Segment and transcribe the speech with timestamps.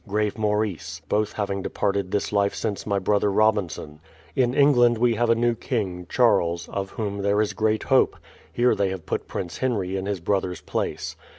[0.07, 3.99] Grave Maurice; both having departed this life since my brother Robinson.
[4.35, 8.17] In England we have a new king, Charles, of whom there is great hope;
[8.51, 11.15] here they have put Prince Henry in his brother's place.